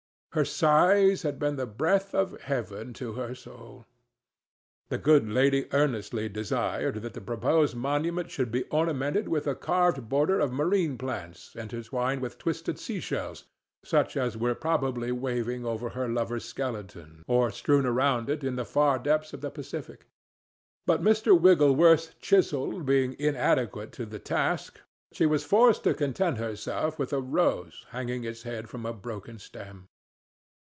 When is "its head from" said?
28.23-28.85